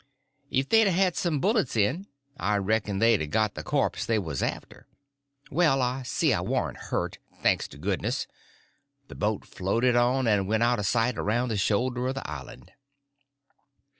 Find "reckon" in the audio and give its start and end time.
2.55-2.97